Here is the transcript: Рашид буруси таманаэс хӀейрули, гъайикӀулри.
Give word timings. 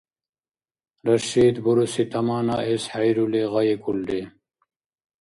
Рашид 1.05 1.55
буруси 1.63 2.03
таманаэс 2.11 2.83
хӀейрули, 2.91 3.41
гъайикӀулри. 3.51 4.21